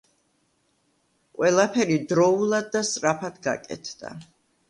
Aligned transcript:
ყველაფერი 1.41 1.99
დროულად 2.13 2.71
და 2.77 2.83
სწრაფად 2.89 3.39
გაკეთდა. 3.49 4.15